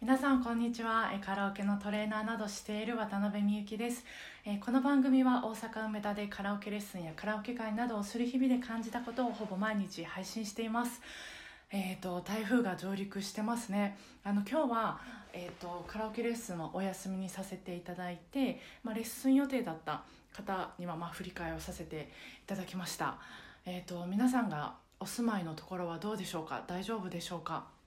[0.00, 1.10] 皆さんこんにちは。
[1.26, 4.04] カラオケのトレーナーなどしている渡辺美幸です。
[4.64, 11.02] この番組は大阪梅田でカラオケレッスンやカラオケ会などをする日々で感じたことをほぼ毎日配信しています。
[11.72, 13.98] えーと、台風が上陸してますね。
[14.22, 15.00] あの今日は、
[15.32, 22.08] えーと、カラオケレッスンをお休みにさせていただいて、まあ、レッスン予定だった方には、まあ、振り替えをさせて
[22.44, 23.18] いただきました、
[23.66, 26.62] えーと皆さんがお住まいのところはどうでしょうか？
[26.68, 27.77] 大丈夫でしょうか？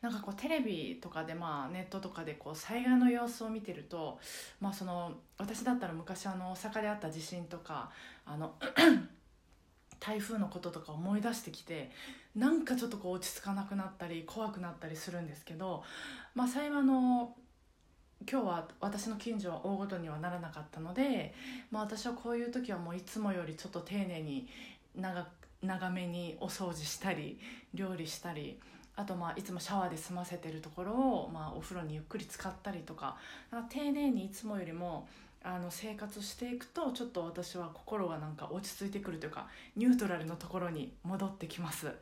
[0.00, 4.18] なんかこうテレビとかでまあネットとかでこう災害の様子を見てると、
[4.60, 7.90] まあ、その私だったら昔あの大阪であった地震とか
[8.24, 8.54] あの
[9.98, 11.90] 台風のこととか思い出してきて
[12.34, 15.82] なんかちょっとこう落ち着かなくなったり怖くなったりするんですけど、
[16.34, 17.34] まあ、幸いの
[18.30, 21.34] 今日は私の近所は大ごとにはならなかったので、
[21.70, 24.48] まあ、私はこういう時はもういつもよりちょっと丁寧に
[24.94, 25.26] 長
[25.62, 27.38] 長めにお掃除したり
[27.74, 28.60] 料理したり
[28.96, 33.16] あとまあいつもシャワーで済ませてるところを、まあ、お風呂にゆっくり使ったりとか
[33.50, 35.06] か丁寧にいつもよりも
[35.44, 41.92] あの生活していくとちょっと私は心がなんか落ち着いてくるというかニュートラルのところに戻ってきます。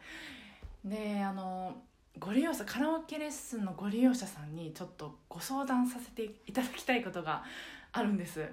[0.84, 1.77] であの
[2.19, 7.42] ご利用者カラオケレッスンのご利用者さんにちょっとご相談させていただきたいことが
[7.92, 8.48] あるんです。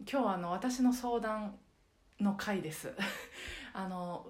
[0.00, 1.54] 今日はあの私の相談
[2.20, 2.92] の回です。
[3.72, 4.26] あの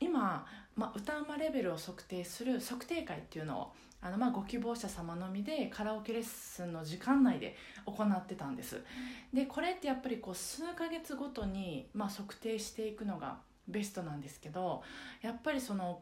[0.00, 0.46] 今、
[0.80, 8.82] まあ、歌うまレベルを測定する測定会っていうのをあのまあご希望者様のみでカラオケレッスンの時間内で行ってたんです。
[9.34, 14.82] でこれってやっぱりこう数ヶ月ごとにまあ測定していくのがベストなんですけど
[15.20, 16.00] やっぱりその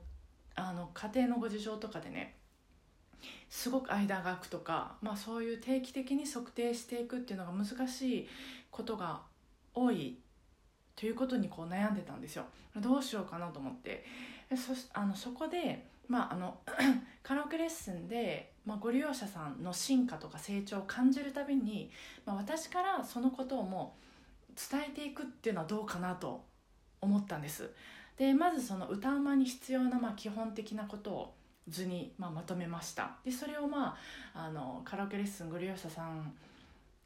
[0.55, 2.37] あの家庭のご事情とかでね
[3.51, 8.29] すごく間が空くとか、まあ、そういう定期的に測定していくっていうのが難しい
[8.71, 9.23] ことが
[9.75, 10.19] 多い
[10.99, 12.45] ということにこう悩んでたんですよ。
[12.75, 14.05] どうしようかなと思って。
[14.57, 16.59] そあのそこで、まあ、あの
[17.23, 21.89] カラオケレッスンで、まあ、ご利用者さんの進化とか成長を感じるたびに、
[22.27, 23.95] まあ、私からそのことをも
[24.51, 26.43] う伝えていくっていうのはどうかなと
[27.01, 27.71] 思ったんです。
[28.17, 31.35] でまずその歌うまに必要なまあ基本的なことを
[31.69, 33.13] 図にまあまとめました。
[33.25, 33.97] でそれをま
[34.35, 36.35] ああのカラオケレッスンご利用者さん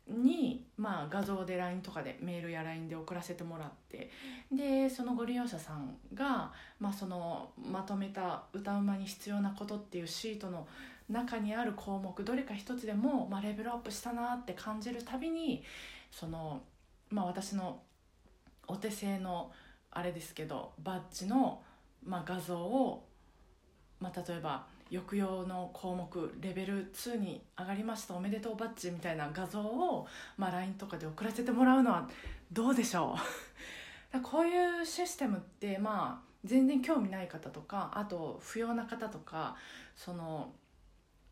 [0.09, 4.11] に、まあ、画像で LINE とかでメールや LINE で送らせてもらって
[4.51, 10.67] でそのご利用者さんが、まあ、そのまとめた歌うまに必要なことっていうシートの
[11.09, 15.63] 中にある項目どれか一つでも、まあ、レベルアップしたなって感じるたびに
[16.11, 16.63] その、
[17.11, 17.81] まあ、私の
[18.67, 19.53] お手製の
[19.91, 21.63] あれですけどバッジの、
[22.05, 23.07] まあ、画像を、
[24.01, 32.09] まあ、例えば抑揚の項目レベル2に上がりましたおめでとうバッジみたいな画像を、まあ、LINE とかで送らせてもらうのは
[32.53, 33.17] どうでしょ
[34.15, 34.21] う？
[34.21, 39.57] こういうシステムってまあ全然興味ない方とかあと不要な方とか
[39.97, 40.53] その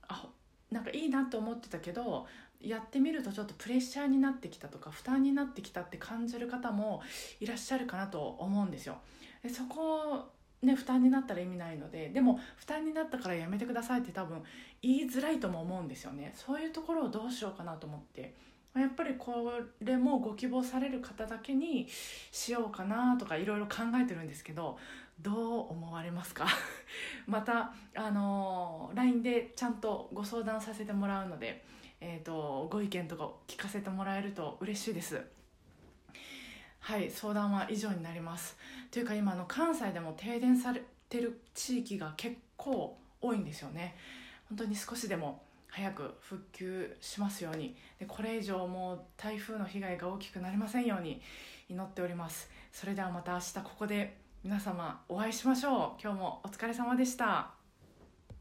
[0.09, 0.27] あ
[0.71, 2.27] なんかいいなと思ってたけど
[2.61, 7.03] やってみるとちょっとプレッシャーになってきたとか負担になってきたって感じる方も
[7.41, 8.99] いらっしゃるかなと思うんですよ。
[9.43, 10.31] でそこ
[10.63, 14.43] ね、負担になったら意味ないのででも負担になったからやめてくださいって多分
[14.83, 16.33] 言いづらいとも思うんですよね。
[16.35, 18.35] そういうところをどうしようかなと思って。
[18.73, 19.51] やっぱりこ
[19.81, 21.89] れもご希望される方だけに
[22.31, 24.79] しようかなとかいろいろ考えてるんですけど
[25.21, 25.33] ど
[25.65, 26.47] う思われますか？
[27.27, 31.65] またあの LINE でちゃんとご相談させてもらうので、
[32.01, 35.21] えーとご意見とか聞かせてもらえると嬉しいです。
[36.81, 38.57] はい相談は以上になります。
[38.91, 43.97] というか今の関西でも停電されてる地域が結構多いんですよね。
[44.49, 47.77] 本当に少しでも早く復旧しますように。
[47.99, 51.21] でこれ以上もう台風の被害が大きくなりませんように
[51.69, 52.51] 祈っております。
[52.73, 56.03] それではまた明日ここで皆様お会いしましょう。
[56.03, 57.60] 今日もお疲れ様でした。